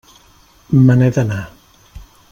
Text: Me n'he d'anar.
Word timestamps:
Me 0.87 0.95
n'he 1.01 1.11
d'anar. 1.19 1.39